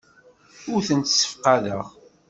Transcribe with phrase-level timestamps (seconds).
[0.71, 1.83] Ur tent-ssefqadeɣ.